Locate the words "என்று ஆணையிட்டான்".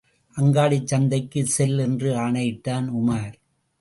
1.77-2.87